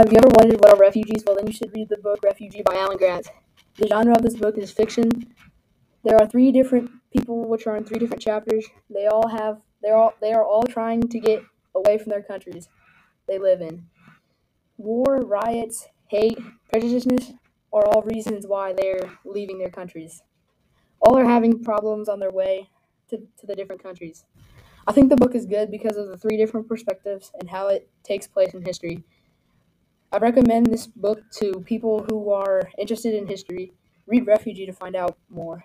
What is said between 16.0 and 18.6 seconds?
hate, prejudiceness are all reasons